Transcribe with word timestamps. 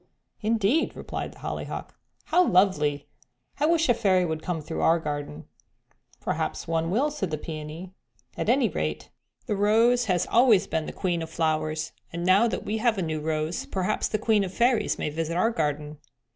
'""Indeed!" 0.49 0.95
replied 0.95 1.31
the 1.33 1.37
Hollyhock. 1.45 1.93
"How 2.23 2.43
lovely; 2.43 3.07
I 3.59 3.67
wish 3.67 3.87
a 3.87 3.93
fairy 3.93 4.25
would 4.25 4.41
come 4.41 4.59
through 4.59 4.81
our 4.81 4.97
garden." 4.97 5.45
"Perhaps 6.19 6.67
one 6.67 6.89
will," 6.89 7.11
said 7.11 7.29
the 7.29 7.37
Peony. 7.37 7.93
"At 8.35 8.49
any 8.49 8.67
rate 8.67 9.11
the 9.45 9.55
Rose 9.55 10.05
has 10.05 10.25
always 10.31 10.65
been 10.65 10.87
the 10.87 10.91
queen 10.91 11.21
of 11.21 11.29
flowers, 11.29 11.91
and 12.11 12.25
now 12.25 12.47
that 12.47 12.65
we 12.65 12.79
have 12.79 12.97
a 12.97 13.03
new 13.03 13.19
rose 13.21 13.67
perhaps 13.67 14.07
the 14.07 14.17
Queen 14.17 14.43
of 14.43 14.49
the 14.49 14.57
Fairies 14.57 14.97
may 14.97 15.11
visit 15.11 15.37
our 15.37 15.51
garden." 15.51 15.99